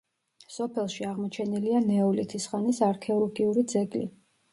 სოფელში 0.51 1.03
აღმოჩენილია 1.09 1.81
ნეოლითის 1.89 2.47
ხანის 2.53 2.81
არქეოლოგიური 2.87 3.65
ძეგლი. 3.75 4.03